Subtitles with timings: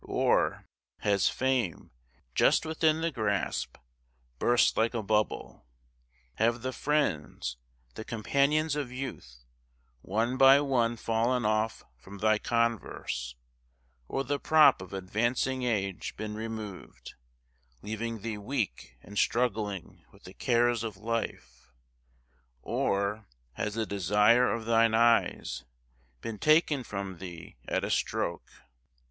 [0.03, 0.65] or,
[1.01, 1.91] has fame,
[2.33, 3.77] just within the grasp,
[4.39, 5.63] burst like a bubble?
[6.37, 7.55] Have the friends,
[7.93, 9.45] the companions of youth,
[10.01, 13.35] one by one fallen off from thy converse;
[14.07, 17.13] or the prop of advancing age been removed,
[17.83, 21.69] leaving thee weak and struggling with the cares of life;
[22.63, 25.63] or, has "the desire of thine eyes"
[26.21, 28.49] been taken from thee at a stroke?